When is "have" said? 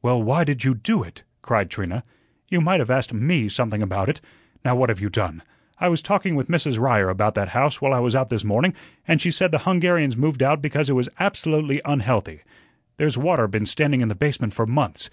2.80-2.88, 4.88-4.98